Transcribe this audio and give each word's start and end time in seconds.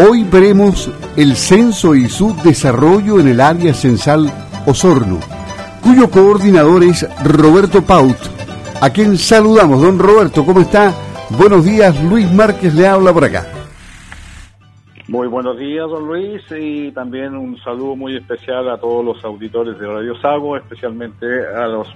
Hoy 0.00 0.22
veremos 0.22 0.88
el 1.16 1.34
censo 1.34 1.92
y 1.96 2.08
su 2.08 2.32
desarrollo 2.44 3.18
en 3.18 3.26
el 3.26 3.40
área 3.40 3.74
censal 3.74 4.30
Osorno, 4.64 5.18
cuyo 5.82 6.08
coordinador 6.08 6.84
es 6.84 7.04
Roberto 7.24 7.82
Paut, 7.82 8.16
a 8.80 8.90
quien 8.90 9.18
saludamos. 9.18 9.82
Don 9.82 9.98
Roberto, 9.98 10.44
¿cómo 10.44 10.60
está? 10.60 10.94
Buenos 11.30 11.64
días, 11.64 12.00
Luis 12.04 12.30
Márquez 12.30 12.74
le 12.74 12.86
habla 12.86 13.12
por 13.12 13.24
acá. 13.24 13.44
Muy 15.08 15.26
buenos 15.26 15.58
días, 15.58 15.88
don 15.90 16.06
Luis, 16.06 16.42
y 16.56 16.92
también 16.92 17.36
un 17.36 17.58
saludo 17.58 17.96
muy 17.96 18.16
especial 18.16 18.70
a 18.70 18.78
todos 18.78 19.04
los 19.04 19.24
auditores 19.24 19.80
de 19.80 19.86
Radio 19.88 20.14
Sago, 20.20 20.56
especialmente 20.56 21.26
a 21.56 21.66
los 21.66 21.88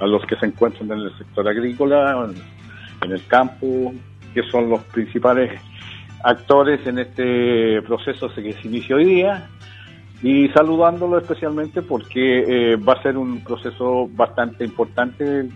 a 0.00 0.06
los 0.06 0.24
que 0.24 0.36
se 0.36 0.46
encuentran 0.46 0.90
en 0.92 1.00
el 1.00 1.18
sector 1.18 1.46
agrícola, 1.46 2.30
en 3.02 3.12
el 3.12 3.26
campo, 3.26 3.92
que 4.32 4.42
son 4.44 4.70
los 4.70 4.80
principales 4.84 5.60
actores 6.22 6.86
en 6.86 6.98
este 6.98 7.82
proceso 7.82 8.28
que 8.34 8.52
se 8.52 8.68
inicia 8.68 8.96
hoy 8.96 9.04
día 9.04 9.48
y 10.22 10.48
saludándolo 10.50 11.18
especialmente 11.18 11.82
porque 11.82 12.72
eh, 12.72 12.76
va 12.76 12.94
a 12.94 13.02
ser 13.02 13.16
un 13.16 13.42
proceso 13.42 14.08
bastante 14.08 14.64
importante 14.64 15.48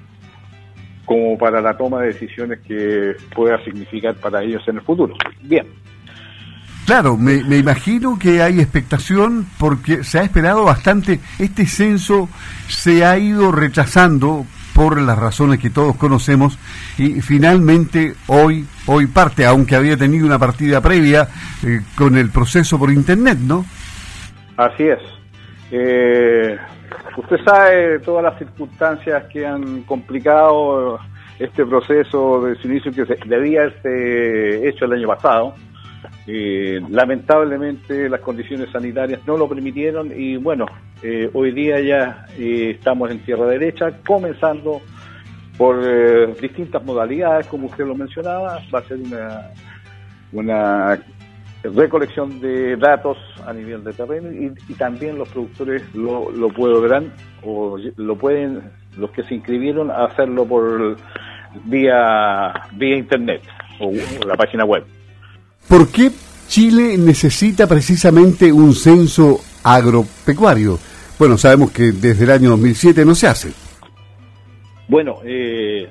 como 1.04 1.38
para 1.38 1.60
la 1.60 1.76
toma 1.76 2.00
de 2.00 2.08
decisiones 2.08 2.60
que 2.66 3.14
pueda 3.34 3.62
significar 3.64 4.16
para 4.16 4.42
ellos 4.42 4.62
en 4.66 4.76
el 4.76 4.82
futuro. 4.82 5.14
Bien. 5.40 5.66
Claro, 6.84 7.16
me, 7.16 7.42
me, 7.44 7.58
imagino 7.58 8.18
que 8.18 8.42
hay 8.42 8.60
expectación 8.60 9.46
porque 9.58 10.04
se 10.04 10.18
ha 10.18 10.22
esperado 10.22 10.64
bastante. 10.64 11.20
Este 11.38 11.66
censo 11.66 12.28
se 12.68 13.04
ha 13.04 13.18
ido 13.18 13.50
rechazando 13.50 14.46
por 14.76 15.00
las 15.00 15.18
razones 15.18 15.58
que 15.58 15.70
todos 15.70 15.96
conocemos 15.96 16.58
y 16.98 17.22
finalmente 17.22 18.14
hoy 18.26 18.66
hoy 18.86 19.06
parte, 19.06 19.46
aunque 19.46 19.74
había 19.74 19.96
tenido 19.96 20.26
una 20.26 20.38
partida 20.38 20.82
previa 20.82 21.26
eh, 21.64 21.80
con 21.96 22.16
el 22.16 22.30
proceso 22.30 22.78
por 22.78 22.90
internet, 22.92 23.38
¿no? 23.38 23.64
Así 24.58 24.84
es. 24.84 24.98
Eh, 25.70 26.58
usted 27.16 27.36
sabe 27.42 28.00
todas 28.00 28.24
las 28.24 28.38
circunstancias 28.38 29.24
que 29.32 29.46
han 29.46 29.82
complicado 29.82 31.00
este 31.38 31.64
proceso 31.64 32.42
de 32.44 32.54
su 32.56 32.68
inicio 32.68 32.92
que 32.92 33.06
se 33.06 33.18
debía 33.26 33.62
haberse 33.62 34.68
hecho 34.68 34.84
el 34.84 34.92
año 34.92 35.08
pasado. 35.08 35.54
Eh, 36.26 36.80
lamentablemente 36.90 38.08
las 38.08 38.20
condiciones 38.20 38.70
sanitarias 38.70 39.20
no 39.26 39.36
lo 39.36 39.48
permitieron 39.48 40.10
y 40.14 40.36
bueno, 40.36 40.66
eh, 41.02 41.30
hoy 41.32 41.52
día 41.52 41.80
ya 41.80 42.26
eh, 42.38 42.72
estamos 42.76 43.10
en 43.10 43.20
tierra 43.20 43.46
derecha, 43.46 43.92
comenzando 44.06 44.80
por 45.56 46.36
distintas 46.38 46.84
modalidades, 46.84 47.46
como 47.46 47.68
usted 47.68 47.86
lo 47.86 47.94
mencionaba, 47.94 48.60
va 48.74 48.78
a 48.78 48.82
ser 48.82 48.98
una, 48.98 49.52
una 50.32 51.00
recolección 51.62 52.40
de 52.40 52.76
datos 52.76 53.16
a 53.46 53.54
nivel 53.54 53.82
de 53.82 53.94
terreno 53.94 54.30
y, 54.30 54.74
también 54.74 55.16
los 55.16 55.28
productores 55.30 55.82
lo, 55.94 56.30
lo 56.30 56.48
podrán 56.48 57.10
o 57.42 57.78
lo 57.96 58.16
pueden, 58.16 58.60
los 58.98 59.10
que 59.12 59.22
se 59.22 59.36
inscribieron, 59.36 59.90
hacerlo 59.90 60.44
por 60.44 60.96
vía, 61.64 62.52
vía 62.72 62.96
internet 62.96 63.42
o 63.80 63.92
la 64.26 64.34
página 64.34 64.64
web. 64.64 64.84
¿Por 65.68 65.88
qué 65.88 66.10
Chile 66.48 66.96
necesita 66.96 67.66
precisamente 67.66 68.52
un 68.52 68.74
censo 68.74 69.40
agropecuario? 69.64 70.78
Bueno, 71.18 71.36
sabemos 71.36 71.72
que 71.72 71.92
desde 71.92 72.24
el 72.24 72.30
año 72.30 72.50
2007 72.50 73.04
no 73.04 73.14
se 73.14 73.26
hace. 73.26 73.52
Bueno, 74.88 75.18
eh, 75.24 75.88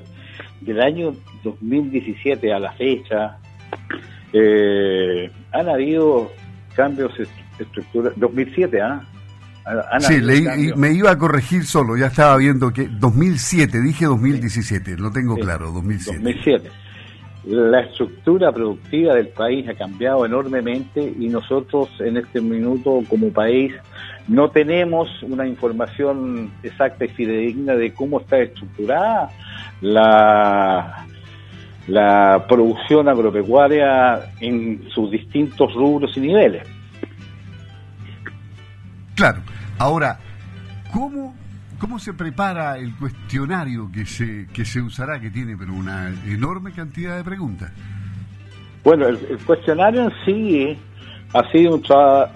del 0.62 0.82
año 0.82 1.14
2017 1.44 2.54
a 2.54 2.60
la 2.60 2.72
fecha 2.74 3.38
eh, 4.32 5.30
han 5.52 5.68
habido 5.68 6.32
cambios 6.76 7.12
estructurales. 7.60 8.18
2007, 8.20 8.82
¿ah? 8.82 9.02
Sí, 10.00 10.22
me 10.76 10.92
iba 10.92 11.10
a 11.10 11.18
corregir 11.18 11.66
solo, 11.66 11.98
ya 11.98 12.06
estaba 12.08 12.38
viendo 12.38 12.72
que 12.72 12.88
2007, 12.88 13.82
dije 13.82 14.06
2017, 14.06 14.96
lo 14.98 15.12
tengo 15.12 15.36
claro, 15.38 15.72
2007. 15.72 16.20
2007 16.20 16.70
la 17.48 17.82
estructura 17.82 18.52
productiva 18.52 19.14
del 19.14 19.28
país 19.28 19.68
ha 19.70 19.76
cambiado 19.76 20.26
enormemente 20.26 21.02
y 21.02 21.28
nosotros 21.28 21.90
en 22.00 22.18
este 22.18 22.42
minuto 22.42 23.02
como 23.08 23.32
país 23.32 23.74
no 24.28 24.50
tenemos 24.50 25.22
una 25.22 25.46
información 25.46 26.52
exacta 26.64 27.06
y 27.06 27.10
fidedigna 27.10 27.76
de 27.76 27.94
cómo 27.94 28.20
está 28.20 28.40
estructurada 28.40 29.30
la, 29.82 31.06
producción 32.50 33.08
agropecuaria 33.08 34.32
en 34.40 34.90
sus 34.90 35.12
distintos 35.12 35.72
rubros 35.76 36.18
y 36.18 36.22
niveles. 36.22 36.68
Claro, 39.14 39.42
ahora, 39.78 40.18
¿cómo 40.92 41.36
¿Cómo 41.80 42.00
se 42.00 42.14
prepara 42.14 42.78
el 42.78 42.96
cuestionario 42.96 43.90
que 43.92 44.06
se, 44.06 44.48
que 44.54 44.64
se 44.66 44.82
usará, 44.82 45.20
que 45.20 45.30
tiene 45.30 45.58
pero 45.58 45.74
una 45.74 46.14
enorme 46.26 46.72
cantidad 46.72 47.18
de 47.18 47.24
preguntas? 47.24 47.72
Bueno, 48.84 49.08
el, 49.08 49.18
cuestionario 49.46 50.04
en 50.04 50.12
sí 50.26 50.78
ha 51.34 51.52
sido 51.52 51.76
un, 51.76 51.84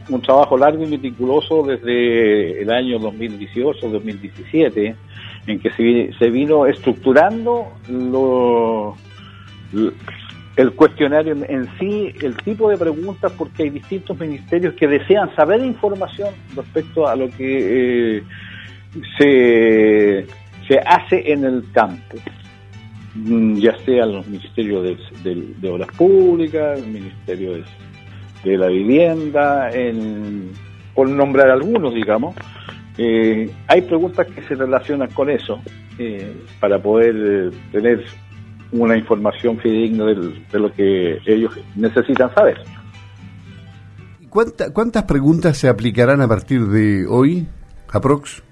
un, 0.09 0.21
trabajo 0.21 0.57
largo 0.57 0.83
y 0.83 0.87
meticuloso 0.87 1.63
desde 1.63 2.61
el 2.61 2.69
año 2.69 2.99
2018-2017, 2.99 4.95
en 5.47 5.59
que 5.59 5.69
se, 5.71 6.11
se, 6.17 6.29
vino 6.29 6.65
estructurando 6.65 7.67
lo, 7.87 8.97
el 10.55 10.73
cuestionario 10.73 11.37
en 11.47 11.69
sí, 11.79 12.13
el 12.21 12.35
tipo 12.37 12.69
de 12.69 12.77
preguntas, 12.77 13.31
porque 13.37 13.63
hay 13.63 13.69
distintos 13.69 14.19
ministerios 14.19 14.73
que 14.73 14.87
desean 14.87 15.33
saber 15.35 15.63
información 15.63 16.33
respecto 16.55 17.07
a 17.07 17.15
lo 17.15 17.29
que... 17.29 18.17
Eh, 18.17 18.23
se, 19.17 20.25
se 20.67 20.79
hace 20.79 21.31
en 21.31 21.43
el 21.43 21.63
campo, 21.71 22.17
mm, 23.15 23.55
ya 23.57 23.77
sea 23.85 24.05
los 24.05 24.27
ministerios 24.27 24.97
de, 25.23 25.69
Obras 25.69 25.89
Públicas, 25.97 26.79
el 26.79 26.87
Ministerio 26.87 27.63
de, 28.43 28.57
la 28.57 28.67
Vivienda, 28.67 29.69
en, 29.71 30.51
por 30.93 31.09
nombrar 31.09 31.49
algunos, 31.49 31.93
digamos. 31.93 32.35
Eh, 32.97 33.49
hay 33.67 33.81
preguntas 33.81 34.27
que 34.27 34.41
se 34.43 34.55
relacionan 34.55 35.09
con 35.11 35.29
eso 35.29 35.61
eh, 35.97 36.33
para 36.59 36.81
poder 36.81 37.51
tener 37.71 38.03
una 38.71 38.97
información 38.97 39.57
fidedigna 39.57 40.05
de 40.05 40.59
lo 40.59 40.71
que 40.73 41.19
ellos 41.25 41.57
necesitan 41.75 42.33
saber. 42.33 42.57
¿Cuántas 44.29 45.03
preguntas 45.03 45.57
se 45.57 45.67
aplicarán 45.67 46.21
a 46.21 46.27
partir 46.27 46.67
de 46.67 47.07
hoy, 47.07 47.47
aprox? 47.91 48.43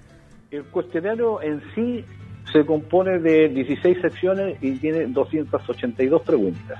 El 0.50 0.64
cuestionario 0.66 1.42
en 1.42 1.62
sí 1.76 2.06
se 2.52 2.66
compone 2.66 3.20
de 3.20 3.50
16 3.50 4.00
secciones 4.02 4.58
y 4.62 4.78
tiene 4.78 5.06
282 5.08 6.22
preguntas. 6.22 6.80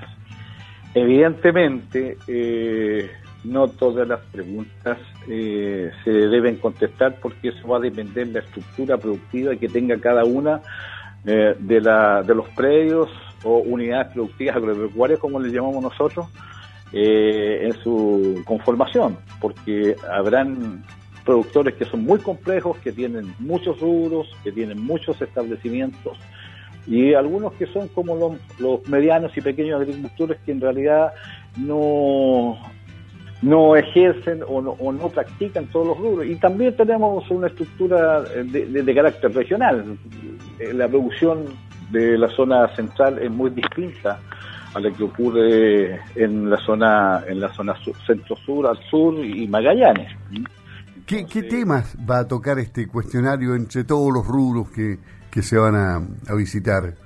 Evidentemente, 0.94 2.16
eh, 2.26 3.10
no 3.44 3.68
todas 3.68 4.08
las 4.08 4.20
preguntas 4.20 4.98
eh, 5.28 5.90
se 6.02 6.10
deben 6.10 6.56
contestar 6.56 7.16
porque 7.20 7.48
eso 7.48 7.68
va 7.68 7.76
a 7.76 7.80
depender 7.80 8.26
de 8.28 8.32
la 8.32 8.40
estructura 8.40 8.96
productiva 8.96 9.54
que 9.56 9.68
tenga 9.68 9.98
cada 10.00 10.24
una 10.24 10.62
eh, 11.26 11.54
de, 11.58 11.80
la, 11.82 12.22
de 12.22 12.34
los 12.34 12.48
predios 12.50 13.10
o 13.44 13.58
unidades 13.58 14.14
productivas 14.14 14.56
agropecuarias, 14.56 15.20
como 15.20 15.38
les 15.38 15.52
llamamos 15.52 15.82
nosotros, 15.82 16.26
en 16.90 17.74
su 17.82 18.42
conformación, 18.46 19.18
porque 19.42 19.94
habrán 20.10 20.82
productores 21.28 21.74
que 21.74 21.84
son 21.84 22.04
muy 22.04 22.18
complejos, 22.20 22.78
que 22.78 22.90
tienen 22.90 23.34
muchos 23.38 23.78
rubros, 23.80 24.34
que 24.42 24.50
tienen 24.50 24.82
muchos 24.82 25.20
establecimientos 25.20 26.16
y 26.86 27.12
algunos 27.12 27.52
que 27.52 27.66
son 27.66 27.88
como 27.88 28.38
los, 28.58 28.88
medianos 28.88 29.36
y 29.36 29.42
pequeños 29.42 29.78
agricultores 29.78 30.38
que 30.46 30.52
en 30.52 30.60
realidad 30.62 31.12
no, 31.58 32.56
no 33.42 33.76
ejercen 33.76 34.40
o 34.48 34.62
no, 34.62 34.70
o 34.70 34.90
no 34.90 35.10
practican 35.10 35.66
todos 35.66 35.88
los 35.88 35.98
rubros. 35.98 36.26
Y 36.26 36.36
también 36.36 36.74
tenemos 36.74 37.30
una 37.30 37.48
estructura 37.48 38.22
de, 38.22 38.82
de, 38.82 38.94
carácter 38.94 39.34
regional. 39.34 39.98
La 40.72 40.88
producción 40.88 41.44
de 41.90 42.16
la 42.16 42.28
zona 42.28 42.74
central 42.74 43.18
es 43.18 43.30
muy 43.30 43.50
distinta 43.50 44.18
a 44.72 44.80
la 44.80 44.90
que 44.90 45.04
ocurre 45.04 46.00
en 46.14 46.48
la 46.48 46.58
zona 46.58 47.22
en 47.26 47.40
la 47.40 47.52
zona 47.52 47.74
centro 48.06 48.36
sur 48.36 48.66
al 48.66 48.78
sur 48.90 49.14
y 49.22 49.46
Magallanes. 49.46 50.10
¿Qué, 51.08 51.24
temas 51.42 51.96
va 52.08 52.18
a 52.18 52.28
tocar 52.28 52.58
este 52.58 52.86
cuestionario 52.86 53.54
entre 53.54 53.82
todos 53.84 54.12
los 54.12 54.26
rubros 54.26 54.68
que, 54.70 54.98
se 55.42 55.56
van 55.56 55.74
a, 55.74 56.34
visitar? 56.34 56.96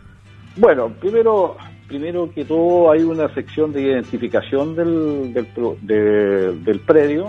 Bueno, 0.56 0.92
primero, 1.00 1.56
primero 1.86 2.28
que 2.34 2.44
todo 2.44 2.90
hay 2.90 3.04
una 3.04 3.32
sección 3.32 3.72
de 3.72 3.82
identificación 3.82 4.74
del, 4.74 5.32
del, 5.32 6.80
predio, 6.80 7.26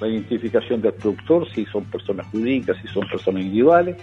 la 0.00 0.08
identificación 0.08 0.82
del 0.82 0.94
productor, 0.94 1.48
si 1.54 1.64
son 1.66 1.84
personas 1.84 2.26
jurídicas, 2.32 2.76
si 2.82 2.88
son 2.88 3.08
personas 3.08 3.42
individuales, 3.42 3.96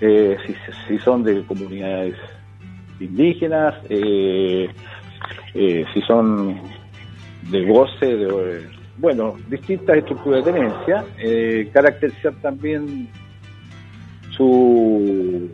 eh, 0.00 0.36
si, 0.88 0.98
son 0.98 1.22
de 1.22 1.44
comunidades 1.44 2.16
indígenas, 2.98 3.76
eh, 3.88 4.68
eh, 5.54 5.84
si 5.94 6.00
son 6.00 6.60
de 7.48 7.64
goce, 7.64 8.06
de, 8.06 8.81
bueno, 9.02 9.34
distintas 9.48 9.96
estructuras 9.96 10.44
de 10.44 10.52
tenencia, 10.52 11.04
eh, 11.18 11.68
caracterizar 11.72 12.34
también 12.34 13.08
su, 14.30 15.50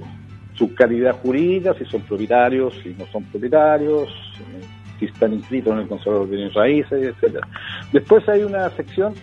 su 0.52 0.74
calidad 0.74 1.16
jurídica, 1.22 1.72
si 1.72 1.86
son 1.86 2.02
propietarios, 2.02 2.74
si 2.82 2.90
no 2.90 3.06
son 3.06 3.24
propietarios, 3.24 4.10
eh, 4.40 4.64
si 4.98 5.06
están 5.06 5.32
inscritos 5.32 5.72
en 5.72 5.78
el 5.78 5.88
Consejo 5.88 6.26
de 6.26 6.36
Bienes 6.36 6.52
Raíces, 6.52 7.02
etcétera. 7.02 7.48
Después 7.90 8.28
hay 8.28 8.42
una 8.42 8.68
sección 8.68 9.14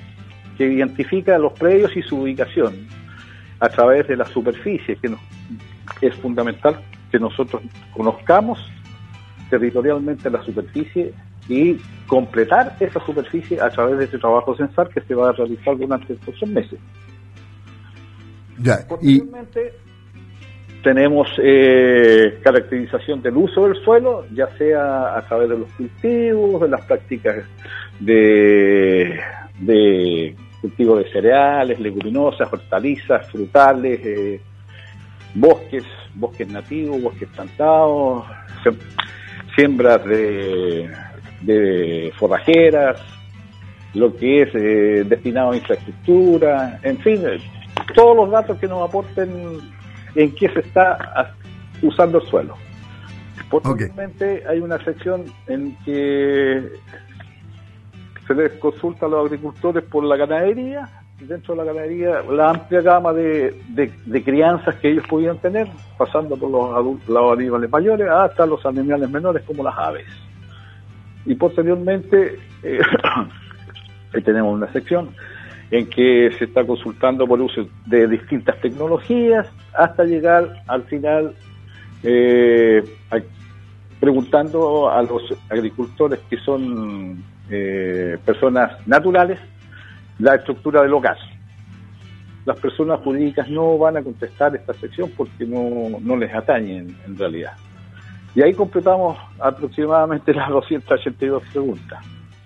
que 0.58 0.74
identifica 0.74 1.38
los 1.38 1.54
predios 1.54 1.96
y 1.96 2.02
su 2.02 2.18
ubicación 2.18 2.88
a 3.60 3.70
través 3.70 4.08
de 4.08 4.18
la 4.18 4.26
superficie, 4.26 4.98
que 6.00 6.08
es 6.08 6.16
fundamental 6.16 6.82
que 7.12 7.20
nosotros 7.20 7.62
conozcamos 7.94 8.58
territorialmente 9.52 10.32
la 10.32 10.42
superficie 10.42 11.14
y 11.48 11.78
completar 12.08 12.76
esa 12.80 13.00
superficie 13.06 13.60
a 13.60 13.70
través 13.70 13.98
de 13.98 14.06
ese 14.06 14.18
trabajo 14.18 14.56
censal 14.56 14.90
que 14.90 15.02
se 15.02 15.16
va 15.16 15.30
a 15.30 15.32
realizar 15.34 15.78
durante 15.78 16.14
estos 16.14 16.50
meses. 16.50 16.80
Ya, 18.60 18.86
Posteriormente, 18.88 19.74
tenemos 20.84 21.28
eh, 21.40 22.40
caracterización 22.44 23.22
del 23.22 23.36
uso 23.38 23.68
del 23.68 23.84
suelo, 23.84 24.26
ya 24.34 24.48
sea 24.58 25.18
a 25.18 25.26
través 25.28 25.50
de 25.50 25.58
los 25.58 25.72
cultivos, 25.74 26.62
de 26.62 26.70
las 26.70 26.86
prácticas 26.86 27.44
de, 28.00 29.20
de 29.60 30.36
cultivo 30.62 30.98
de 30.98 31.12
cereales, 31.12 31.80
leguminosas, 31.80 32.52
hortalizas, 32.52 33.30
frutales, 33.32 34.00
eh, 34.06 34.42
bosques, 35.34 35.84
bosques 36.14 36.48
nativos, 36.48 37.02
bosques 37.02 37.30
plantados, 37.30 38.26
siembras 39.56 40.04
de, 40.06 40.90
de 41.42 42.12
forrajeras, 42.18 43.02
lo 43.94 44.16
que 44.16 44.44
es 44.44 44.50
eh, 44.56 45.04
destinado 45.08 45.52
a 45.52 45.58
infraestructura, 45.58 46.80
en 46.84 46.98
fin, 47.00 47.22
todos 47.94 48.16
los 48.16 48.30
datos 48.30 48.58
que 48.60 48.68
nos 48.68 48.88
aporten 48.88 49.60
en 50.16 50.36
qué 50.36 50.50
se 50.50 50.60
está 50.60 51.34
usando 51.82 52.20
el 52.20 52.28
suelo. 52.28 52.56
Posteriormente 53.50 54.44
hay 54.48 54.60
una 54.60 54.84
sección 54.84 55.26
en 55.48 55.76
que 55.86 56.72
se 58.28 58.34
les 58.34 58.52
consulta 58.54 59.06
a 59.06 59.10
los 59.10 59.26
agricultores 59.26 59.84
por 59.84 60.04
la 60.04 60.18
ganadería, 60.18 60.90
dentro 61.20 61.54
de 61.54 61.64
la 61.64 61.72
ganadería 61.72 62.22
la 62.30 62.50
amplia 62.50 62.82
gama 62.82 63.14
de, 63.14 63.62
de, 63.70 64.24
crianzas 64.24 64.76
que 64.76 64.92
ellos 64.92 65.06
podían 65.08 65.38
tener, 65.38 65.68
pasando 65.98 66.36
por 66.36 66.50
los, 66.50 66.76
adultos, 66.76 67.08
los 67.08 67.38
animales 67.38 67.70
mayores 67.70 68.10
hasta 68.10 68.46
los 68.46 68.66
animales 68.66 69.10
menores 69.10 69.44
como 69.44 69.64
las 69.64 69.78
aves. 69.78 70.06
Y 71.26 71.36
posteriormente 71.36 72.40
eh, 72.64 72.80
tenemos 74.24 74.54
una 74.54 74.72
sección 74.72 75.10
en 75.72 75.88
que 75.90 76.32
se 76.38 76.46
está 76.46 76.64
consultando 76.64 77.28
por 77.28 77.42
uso 77.42 77.68
de 77.86 78.08
distintas 78.08 78.60
tecnologías 78.62 79.48
hasta 79.74 80.04
llegar 80.04 80.64
al 80.68 80.84
final 80.84 81.34
eh, 82.04 82.84
preguntando 84.00 84.90
a 84.90 85.02
los 85.02 85.24
agricultores 85.50 86.20
que 86.30 86.38
son 86.38 87.24
eh, 87.50 88.18
personas 88.24 88.88
naturales 88.88 89.40
la 90.20 90.36
estructura 90.36 90.82
del 90.82 90.94
hogar. 90.94 91.18
Las 92.46 92.60
personas 92.60 93.00
jurídicas 93.02 93.50
no 93.50 93.78
van 93.78 93.98
a 93.98 94.04
contestar 94.04 94.56
esta 94.56 94.74
sección 94.74 95.12
porque 95.18 95.46
no, 95.46 95.98
no 96.00 96.16
les 96.16 96.34
atañen 96.34 96.96
en 97.06 97.18
realidad. 97.18 97.54
Y 98.36 98.42
ahí 98.42 98.54
completamos 98.54 99.18
aproximadamente 99.40 100.34
las 100.34 100.50
282 100.52 101.44
preguntas. 101.52 102.00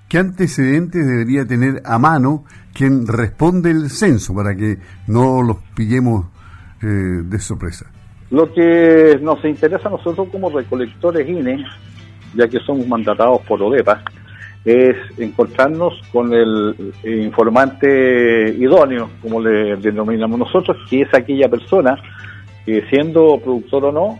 ¿Qué 0.07 0.17
antecedentes 0.17 1.05
debería 1.05 1.45
tener 1.45 1.81
a 1.85 1.99
mano 1.99 2.45
quien 2.73 3.05
responde 3.05 3.71
el 3.71 3.89
censo 3.89 4.33
para 4.33 4.55
que 4.55 4.77
no 5.07 5.41
los 5.43 5.57
pillemos 5.75 6.25
eh, 6.81 6.85
de 6.87 7.39
sorpresa? 7.39 7.91
Lo 8.31 8.51
que 8.51 9.19
nos 9.21 9.43
interesa 9.45 9.87
a 9.87 9.91
nosotros 9.91 10.27
como 10.31 10.49
recolectores 10.49 11.27
INE, 11.27 11.63
ya 12.35 12.47
que 12.47 12.59
somos 12.59 12.87
mandatados 12.87 13.41
por 13.41 13.61
ODEPA, 13.61 14.03
es 14.65 14.95
encontrarnos 15.17 15.93
con 16.11 16.33
el 16.33 16.93
informante 17.03 18.55
idóneo, 18.57 19.09
como 19.21 19.41
le 19.41 19.77
denominamos 19.77 20.39
nosotros, 20.39 20.77
que 20.89 21.01
es 21.01 21.13
aquella 21.13 21.47
persona 21.49 21.95
que 22.65 22.83
siendo 22.89 23.39
productor 23.39 23.85
o 23.85 23.91
no, 23.91 24.19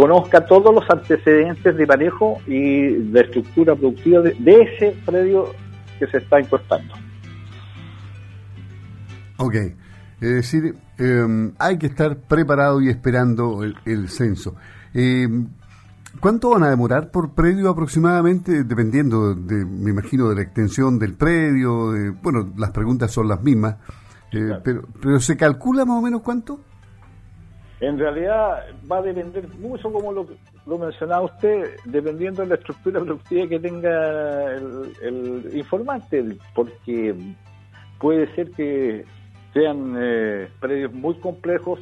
conozca 0.00 0.46
todos 0.46 0.74
los 0.74 0.88
antecedentes 0.88 1.76
de 1.76 1.86
manejo 1.86 2.38
y 2.46 2.86
de 2.86 3.20
estructura 3.20 3.74
productiva 3.76 4.22
de, 4.22 4.62
ese 4.62 4.96
predio 5.04 5.50
que 5.98 6.06
se 6.06 6.18
está 6.18 6.40
importando. 6.40 6.94
Ok, 9.36 9.54
es 9.54 10.34
decir, 10.34 10.74
em, 10.96 11.52
hay 11.58 11.76
que 11.76 11.86
estar 11.86 12.16
preparado 12.16 12.80
y 12.80 12.88
esperando 12.88 13.62
el, 13.62 14.08
censo. 14.08 14.56
Em, 14.94 15.48
¿Cuánto 16.18 16.50
van 16.50 16.62
a 16.62 16.70
demorar 16.70 17.10
por 17.10 17.34
predio 17.34 17.68
aproximadamente, 17.68 18.64
dependiendo, 18.64 19.34
de, 19.34 19.64
me 19.66 19.90
imagino, 19.90 20.30
de 20.30 20.34
la 20.34 20.42
extensión 20.42 20.98
del 20.98 21.14
predio? 21.14 21.92
bueno, 22.22 22.52
las 22.56 22.70
preguntas 22.70 23.12
son 23.12 23.28
las 23.28 23.42
mismas, 23.42 23.76
eh, 24.32 24.58
pero, 24.64 24.82
pero 25.00 25.20
¿se 25.20 25.36
calcula 25.36 25.84
más 25.84 25.98
o 25.98 26.02
menos 26.02 26.22
cuánto? 26.22 26.60
En 27.80 27.98
realidad 27.98 28.66
va 28.90 28.98
a 28.98 29.02
depender 29.02 29.48
mucho, 29.58 29.90
como 29.90 30.12
lo, 30.12 30.78
mencionaba 30.78 31.22
usted, 31.22 31.76
dependiendo 31.86 32.42
de 32.42 32.48
la 32.48 32.54
estructura 32.56 33.00
productiva 33.00 33.48
que 33.48 33.58
tenga 33.58 34.54
el, 34.54 35.50
informante, 35.54 36.36
porque 36.54 37.14
puede 37.98 38.32
ser 38.34 38.50
que 38.50 39.06
sean 39.54 39.94
eh, 39.98 40.48
predios 40.60 40.92
muy 40.92 41.14
complejos 41.14 41.80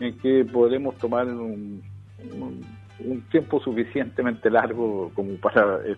en 0.00 0.18
que 0.18 0.44
podremos 0.44 0.96
tomar 0.96 1.26
un, 1.28 1.82
tiempo 3.30 3.60
suficientemente 3.60 4.50
largo 4.50 5.12
como 5.14 5.36
para 5.36 5.76
eh, 5.86 5.96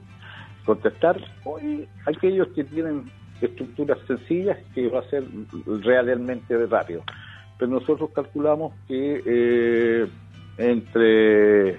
contestar. 0.66 1.18
Hoy 1.44 1.88
aquellos 2.04 2.48
que 2.48 2.64
tienen 2.64 3.04
estructuras 3.40 3.98
sencillas 4.06 4.58
que 4.74 4.88
va 4.88 5.00
a 5.00 5.08
ser 5.08 5.24
realmente 5.82 6.66
rápido 6.66 7.02
pero 7.58 7.72
nosotros 7.72 8.10
calculamos 8.14 8.72
que 8.86 9.22
eh, 9.26 10.06
entre 10.56 11.76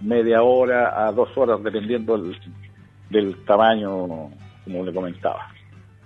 media 0.00 0.42
hora 0.42 1.06
a 1.06 1.12
dos 1.12 1.28
horas, 1.36 1.62
dependiendo 1.62 2.16
del, 3.10 3.36
tamaño, 3.44 4.30
como 4.64 4.84
le 4.84 4.94
comentaba. 4.94 5.48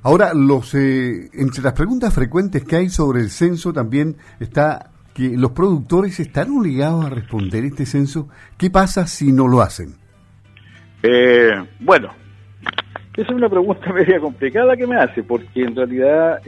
Ahora, 0.03 0.33
los 0.35 0.75
eh, 0.75 1.31
entre 1.33 1.63
las 1.63 1.73
preguntas 1.75 2.13
frecuentes 2.13 2.65
que 2.65 2.77
hay 2.77 2.89
sobre 2.89 3.21
el 3.21 3.31
censo 3.31 3.73
también 3.73 4.17
está 4.41 4.91
que 5.15 5.37
los 5.37 5.53
productores 5.53 6.19
están 6.19 6.51
obligados 6.51 7.07
a 7.07 7.09
responder 7.11 7.65
este 7.65 7.87
censo. 7.87 8.29
¿Qué 8.59 8.69
pasa 8.69 9.07
si 9.07 9.31
no 9.31 9.47
lo 9.47 9.61
hacen? 9.63 9.95
Eh, 11.05 11.53
bueno, 11.79 12.11
esa 13.17 13.29
es 13.29 13.37
una 13.37 13.49
pregunta 13.49 13.93
media 13.95 14.19
complicada 14.19 14.77
que 14.77 14.89
me 14.89 14.97
hace, 14.97 15.23
porque 15.23 15.63
en 15.63 15.77
realidad, 15.77 16.41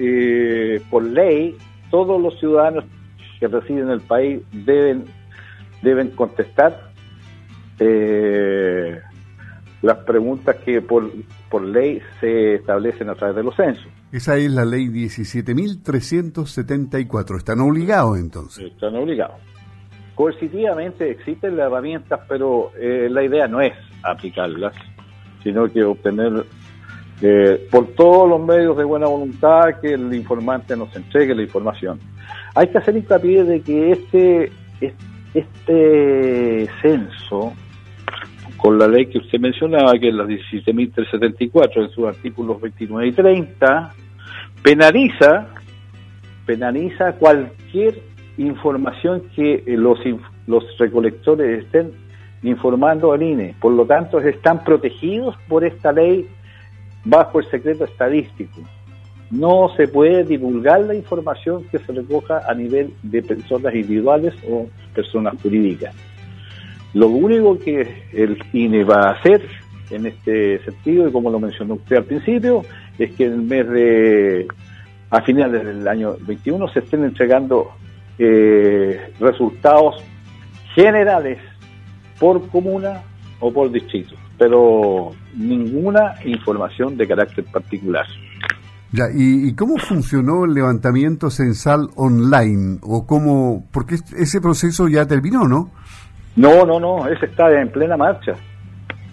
por 0.91 1.05
ley, 1.05 1.57
todos 1.91 2.21
los 2.21 2.39
ciudadanos 2.39 2.85
que 3.39 3.49
residen 3.49 3.85
en 3.85 3.91
el 3.91 4.01
país 4.01 4.41
deben, 4.53 5.05
deben 5.83 6.11
contestar 6.11 6.91
eh, 7.79 9.01
las 9.83 9.99
preguntas 9.99 10.57
que 10.65 10.81
por, 10.81 11.13
por 11.51 11.63
ley 11.63 12.01
se 12.21 12.55
establecen 12.57 13.11
a 13.11 13.15
través 13.15 13.37
de 13.37 13.43
los 13.43 13.55
censos. 13.55 13.87
Esa 14.13 14.37
es 14.37 14.51
la 14.51 14.65
ley 14.65 14.89
17.374. 14.89 17.37
¿Están 17.37 17.61
obligados 17.61 18.19
entonces? 18.19 18.73
Están 18.73 18.97
obligados. 18.97 19.37
Coercitivamente 20.15 21.11
existen 21.11 21.57
las 21.57 21.67
herramientas, 21.67 22.21
pero 22.27 22.73
eh, 22.79 23.09
la 23.11 23.23
idea 23.23 23.47
no 23.49 23.61
es 23.61 23.75
aplicarlas, 24.03 24.75
sino 25.43 25.71
que 25.71 25.85
obtener 25.85 26.47
eh, 27.23 27.67
por 27.71 27.87
todos 27.95 28.29
los 28.29 28.47
medios 28.47 28.77
de 28.77 28.85
buena 28.85 29.07
voluntad 29.07 29.81
que 29.81 29.95
el 29.95 30.13
informante 30.13 30.77
nos 30.77 30.95
entregue 30.95 31.35
la 31.35 31.43
información. 31.43 31.99
Hay 32.55 32.69
que 32.69 32.79
hacer 32.79 32.97
hincapié 32.97 33.45
de 33.45 33.61
que 33.63 33.93
este, 33.93 34.53
este 35.33 36.69
censo, 36.83 37.55
con 38.59 38.79
la 38.79 38.87
ley 38.87 39.07
que 39.07 39.19
usted 39.19 39.39
mencionaba, 39.39 39.93
que 39.99 40.09
es 40.09 40.15
la 40.15 40.25
17.374, 40.25 41.85
en 41.85 41.91
sus 41.91 42.07
artículos 42.07 42.61
29 42.61 43.09
y 43.09 43.13
30, 43.13 43.95
penaliza, 44.63 45.47
penaliza 46.45 47.13
cualquier 47.13 47.99
información 48.37 49.23
que 49.35 49.63
los, 49.67 49.99
los 50.47 50.65
recolectores 50.79 51.65
estén 51.65 51.93
informando 52.43 53.13
al 53.13 53.23
INE. 53.23 53.55
Por 53.59 53.73
lo 53.73 53.87
tanto, 53.87 54.19
están 54.19 54.65
protegidos 54.65 55.35
por 55.49 55.65
esta 55.65 55.93
ley 55.93 56.29
bajo 57.07 57.41
el 57.41 57.51
secreto 57.51 57.85
estadístico. 57.85 58.61
No 59.31 59.71
se 59.77 59.89
puede 59.89 60.25
divulgar 60.25 60.81
la 60.83 60.95
información 60.95 61.65
que 61.71 61.79
se 61.79 61.93
recoja 61.93 62.43
a 62.47 62.55
nivel 62.55 62.93
de 63.03 63.23
personas 63.23 63.75
individuales 63.75 64.35
o 64.49 64.69
personas 64.95 65.35
jurídicas. 65.43 65.95
Lo 66.95 67.09
único 67.09 67.59
que 67.59 68.05
el 68.13 68.39
INE 68.53 68.85
va 68.85 69.09
a 69.09 69.11
hacer 69.13 69.43
en 69.91 70.07
este 70.07 70.59
sentido 70.65 71.09
y 71.09 71.13
como 71.13 71.31
lo 71.31 71.41
mencionó 71.41 71.75
usted 71.75 71.97
al 71.97 72.05
principio, 72.05 72.63
es 72.99 73.13
que 73.13 73.27
en 73.27 73.33
el 73.33 73.43
mes 73.43 73.69
de, 73.69 74.47
a 75.11 75.21
finales 75.23 75.65
del 75.65 75.87
año 75.87 76.17
21 76.21 76.69
se 76.69 76.81
estén 76.81 77.05
entregando 77.05 77.71
eh, 78.19 79.13
resultados 79.21 80.03
generales 80.75 81.39
por 82.19 82.49
comuna 82.49 83.03
o 83.41 83.53
por 83.53 83.71
distrito, 83.71 84.17
pero 84.39 85.11
ninguna 85.35 86.15
información 86.25 86.97
de 86.97 87.07
carácter 87.07 87.45
particular. 87.45 88.07
Ya, 88.93 89.05
¿y, 89.13 89.55
cómo 89.55 89.77
funcionó 89.79 90.45
el 90.45 90.55
levantamiento 90.55 91.29
censal 91.31 91.89
online? 91.97 92.79
¿O 92.83 93.07
cómo, 93.07 93.67
porque 93.73 93.97
ese 94.17 94.41
proceso 94.41 94.89
ya 94.89 95.07
terminó, 95.07 95.47
¿no? 95.47 95.71
No, 96.37 96.65
no, 96.65 96.79
no, 96.79 97.09
ese 97.09 97.27
está 97.27 97.51
en 97.61 97.71
plena 97.71 97.97
marcha. 97.97 98.33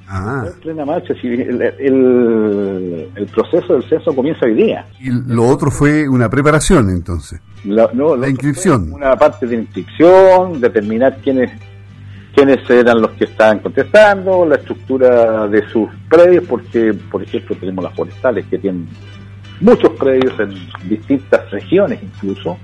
Ah. 0.08 0.46
En 0.46 0.60
plena 0.60 0.86
marcha, 0.86 1.14
si 1.20 1.28
el, 1.28 1.62
el, 1.62 3.28
proceso 3.34 3.74
del 3.74 3.84
censo 3.90 4.16
comienza 4.16 4.46
hoy 4.46 4.54
día. 4.54 4.86
¿Y 5.00 5.10
lo 5.10 5.48
otro 5.48 5.72
fue 5.72 6.08
una 6.08 6.30
preparación 6.30 6.90
entonces? 6.90 7.42
La, 7.66 7.90
no, 7.94 8.16
la 8.16 8.30
inscripción. 8.30 8.94
Una 8.94 9.16
parte 9.16 9.48
de 9.48 9.56
inscripción, 9.56 10.62
determinar 10.62 11.18
quiénes 11.24 11.52
quiénes 12.34 12.68
eran 12.70 13.02
los 13.02 13.12
que 13.12 13.26
estaban 13.26 13.60
contestando, 13.60 14.46
la 14.46 14.56
estructura 14.56 15.48
de 15.48 15.68
sus 15.70 15.90
predios, 16.10 16.44
porque, 16.48 16.94
por 17.12 17.22
ejemplo, 17.22 17.56
tenemos 17.60 17.84
las 17.84 17.94
forestales 17.96 18.46
que 18.48 18.58
tienen 18.58 18.88
muchos 19.62 19.92
predios 19.92 20.34
en 20.40 20.54
distintas 20.90 21.50
regiones 21.52 22.00
incluso, 22.02 22.58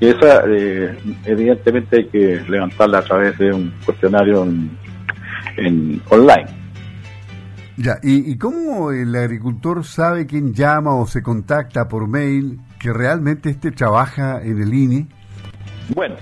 y 0.00 0.08
esa 0.08 0.42
eh, 0.48 0.98
evidentemente 1.26 1.98
hay 1.98 2.06
que 2.06 2.42
levantarla 2.48 2.98
a 2.98 3.02
través 3.02 3.38
de 3.38 3.52
un 3.52 3.72
cuestionario 3.84 4.44
en, 5.56 6.00
online. 6.08 6.46
Ya, 7.76 7.98
¿y, 8.02 8.32
¿y 8.32 8.36
cómo 8.36 8.90
el 8.90 9.14
agricultor 9.14 9.84
sabe 9.84 10.26
quién 10.26 10.52
llama 10.54 10.94
o 10.94 11.06
se 11.06 11.22
contacta 11.22 11.88
por 11.88 12.08
mail 12.08 12.60
que 12.78 12.92
realmente 12.92 13.50
este 13.50 13.70
trabaja 13.70 14.42
en 14.42 14.60
el 14.60 14.74
INE? 14.74 15.06
Bueno, 15.94 16.16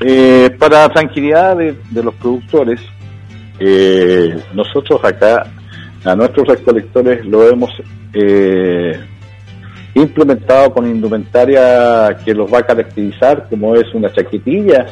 eh, 0.00 0.50
para 0.58 0.88
tranquilidad 0.88 1.56
de, 1.56 2.02
los 2.02 2.14
productores, 2.14 2.80
eh, 3.58 4.38
nosotros 4.54 5.04
acá 5.04 5.46
a 6.04 6.16
nuestros 6.16 6.48
recolectores 6.48 7.26
lo 7.26 7.46
hemos 7.46 7.70
eh, 8.14 8.98
implementado 9.94 10.72
con 10.72 10.86
indumentaria 10.86 12.16
que 12.24 12.34
los 12.34 12.52
va 12.52 12.60
a 12.60 12.62
caracterizar, 12.62 13.46
como 13.50 13.74
es 13.76 13.92
una 13.94 14.10
chaquetilla 14.12 14.86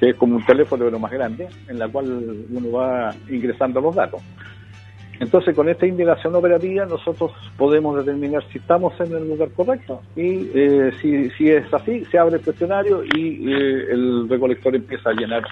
que 0.00 0.10
es 0.10 0.16
como 0.16 0.36
un 0.36 0.46
teléfono 0.46 0.84
de 0.84 0.90
lo 0.90 0.98
más 0.98 1.10
grande, 1.10 1.48
en 1.68 1.78
la 1.78 1.88
cual 1.88 2.46
uno 2.50 2.72
va 2.72 3.14
ingresando 3.28 3.80
los 3.80 3.94
datos. 3.94 4.22
Entonces, 5.20 5.54
con 5.54 5.68
esta 5.68 5.86
indagación 5.86 6.34
operativa, 6.34 6.86
nosotros 6.86 7.32
podemos 7.56 7.96
determinar 7.96 8.44
si 8.52 8.58
estamos 8.58 8.92
en 9.00 9.12
el 9.12 9.28
lugar 9.28 9.50
correcto 9.50 10.00
y 10.14 10.48
eh, 10.54 10.92
si, 11.36 11.48
es 11.48 11.72
así, 11.74 12.04
se 12.04 12.18
abre 12.18 12.36
el 12.36 12.42
cuestionario 12.42 13.02
y 13.04 13.52
eh, 13.52 13.92
el 13.92 14.28
recolector 14.28 14.74
empieza 14.76 15.10
a 15.10 15.14
llenar 15.14 15.42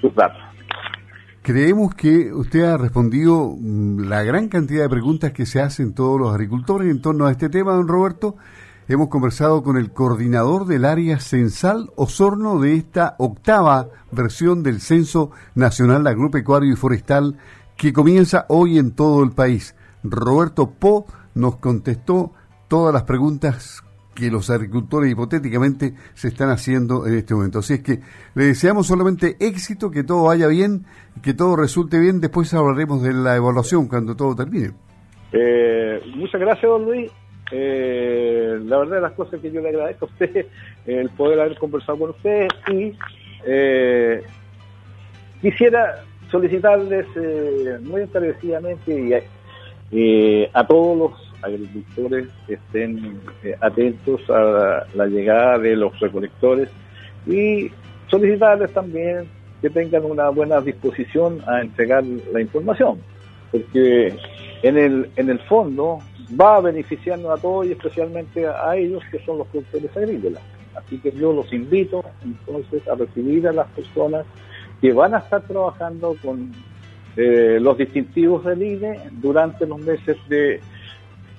sus 0.00 0.14
datos. 0.14 0.42
Creemos 1.48 1.94
que 1.94 2.30
usted 2.30 2.64
ha 2.64 2.76
respondido 2.76 3.56
mm, 3.58 4.08
la 4.08 4.22
gran 4.22 4.48
cantidad 4.48 4.82
de 4.82 4.88
preguntas 4.90 5.32
que 5.32 5.46
se 5.46 5.62
hacen 5.62 5.94
todos 5.94 6.20
los 6.20 6.30
agricultores 6.30 6.90
en 6.90 7.00
torno 7.00 7.24
a 7.24 7.30
este 7.30 7.48
tema, 7.48 7.72
don 7.72 7.88
Roberto. 7.88 8.36
Hemos 8.86 9.08
conversado 9.08 9.62
con 9.62 9.78
el 9.78 9.92
coordinador 9.92 10.66
del 10.66 10.84
área 10.84 11.20
censal 11.20 11.90
Osorno 11.96 12.60
de 12.60 12.74
esta 12.74 13.16
octava 13.18 13.88
versión 14.10 14.62
del 14.62 14.80
Censo 14.80 15.30
Nacional 15.54 16.06
Agropecuario 16.06 16.72
y 16.72 16.76
Forestal 16.76 17.36
que 17.78 17.92
comienza 17.92 18.44
hoy 18.48 18.76
en 18.76 18.94
todo 18.94 19.22
el 19.22 19.30
país. 19.30 19.74
Roberto 20.02 20.70
Po 20.70 21.06
nos 21.34 21.56
contestó 21.56 22.32
todas 22.66 22.92
las 22.92 23.04
preguntas 23.04 23.82
que 24.14 24.30
los 24.32 24.50
agricultores 24.50 25.12
hipotéticamente 25.12 25.94
se 26.14 26.28
están 26.28 26.50
haciendo 26.50 27.06
en 27.06 27.14
este 27.14 27.34
momento. 27.34 27.60
Así 27.60 27.74
es 27.74 27.80
que 27.80 28.00
le 28.34 28.46
deseamos 28.46 28.88
solamente 28.88 29.36
éxito, 29.38 29.92
que 29.92 30.02
todo 30.02 30.24
vaya 30.24 30.48
bien, 30.48 30.86
que 31.22 31.34
todo 31.34 31.54
resulte 31.54 32.00
bien. 32.00 32.20
Después 32.20 32.52
hablaremos 32.52 33.00
de 33.00 33.12
la 33.12 33.36
evaluación 33.36 33.86
cuando 33.86 34.16
todo 34.16 34.34
termine. 34.34 34.72
Eh, 35.32 36.00
muchas 36.16 36.40
gracias, 36.40 36.68
don 36.68 36.84
Luis. 36.84 37.12
Eh, 37.52 38.58
la 38.64 38.78
verdad, 38.78 39.02
las 39.02 39.12
cosas 39.12 39.40
que 39.40 39.52
yo 39.52 39.60
le 39.60 39.68
agradezco 39.68 40.06
a 40.06 40.08
usted, 40.08 40.46
el 40.84 41.10
poder 41.10 41.38
haber 41.38 41.56
conversado 41.58 41.96
con 41.96 42.10
usted 42.10 42.48
y 42.72 42.92
eh, 43.46 44.20
quisiera 45.40 46.04
solicitarles 46.30 47.06
eh, 47.16 47.78
muy 47.82 48.02
encarecidamente 48.02 49.24
y 49.90 50.44
a 50.52 50.66
todos 50.66 50.98
los 50.98 51.28
agricultores 51.42 52.28
que 52.46 52.54
estén 52.54 53.20
atentos 53.60 54.20
a 54.28 54.86
la 54.94 55.06
llegada 55.06 55.58
de 55.58 55.76
los 55.76 55.98
recolectores 56.00 56.68
y 57.26 57.70
solicitarles 58.10 58.72
también 58.72 59.28
que 59.60 59.70
tengan 59.70 60.04
una 60.04 60.28
buena 60.30 60.60
disposición 60.60 61.40
a 61.46 61.60
entregar 61.60 62.04
la 62.04 62.40
información, 62.40 62.98
porque 63.50 64.14
en 64.62 64.78
el, 64.78 65.10
en 65.16 65.30
el 65.30 65.38
fondo 65.40 65.98
va 66.40 66.56
a 66.56 66.60
beneficiarnos 66.60 67.38
a 67.38 67.40
todos 67.40 67.66
y 67.66 67.72
especialmente 67.72 68.46
a 68.46 68.76
ellos 68.76 69.02
que 69.10 69.18
son 69.24 69.38
los 69.38 69.46
productores 69.48 69.96
agrícolas. 69.96 70.42
Así 70.74 70.98
que 70.98 71.10
yo 71.12 71.32
los 71.32 71.52
invito 71.52 72.04
entonces 72.22 72.86
a 72.88 72.94
recibir 72.94 73.48
a 73.48 73.52
las 73.52 73.66
personas 73.68 74.24
que 74.80 74.92
van 74.92 75.14
a 75.14 75.18
estar 75.18 75.42
trabajando 75.42 76.16
con 76.22 76.52
eh, 77.16 77.58
los 77.60 77.76
distintivos 77.76 78.44
del 78.44 78.62
INE 78.62 79.00
durante 79.12 79.66
los 79.66 79.80
meses 79.80 80.16
de 80.28 80.60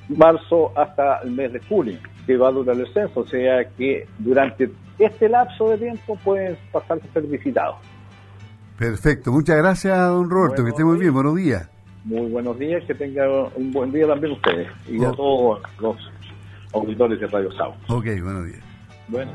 marzo 0.09 0.71
hasta 0.77 1.19
el 1.19 1.31
mes 1.31 1.53
de 1.53 1.59
junio, 1.61 1.97
que 2.25 2.35
va 2.35 2.49
a 2.49 2.51
durar 2.51 2.75
el 2.75 2.91
censo. 2.93 3.21
O 3.21 3.27
sea 3.27 3.63
que 3.77 4.07
durante 4.17 4.69
este 4.97 5.29
lapso 5.29 5.69
de 5.69 5.77
tiempo 5.77 6.17
pueden 6.23 6.57
pasar 6.71 6.99
a 6.99 7.13
ser 7.13 7.23
visitados. 7.23 7.77
Perfecto, 8.77 9.31
muchas 9.31 9.57
gracias, 9.57 9.97
don 9.97 10.29
Roberto, 10.29 10.63
que 10.63 10.69
esté 10.69 10.83
muy 10.85 10.97
bien, 10.97 11.13
buenos 11.13 11.35
días. 11.35 11.69
Muy 12.05 12.29
buenos 12.31 12.57
días, 12.57 12.83
que 12.85 12.95
tenga 12.95 13.27
un 13.55 13.73
buen 13.73 13.91
día 13.91 14.07
también 14.07 14.33
ustedes 14.33 14.69
y 14.87 15.03
a 15.03 15.11
todos 15.11 15.61
los 15.81 15.97
auditores 16.73 17.19
de 17.19 17.27
Radio 17.27 17.51
Sao. 17.51 17.75
Ok, 17.89 18.05
buenos 18.21 18.45
días. 18.45 18.63
Bueno. 19.09 19.31